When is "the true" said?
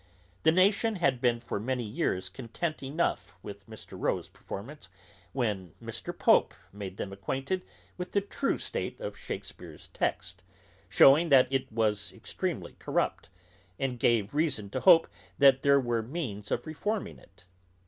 8.11-8.57